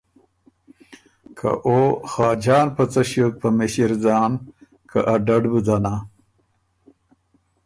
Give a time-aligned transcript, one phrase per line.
[1.37, 1.79] که او
[2.11, 4.31] خاجان په څه ݭیوک په مِݭِر ځان
[4.89, 5.95] که ا ډډ بُو ځنا۔